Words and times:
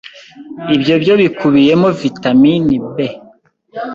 ibyo 0.75 0.95
byo 1.01 1.13
bikubiyemo 1.21 1.87
vitamini 1.99 2.75
B 2.93 2.97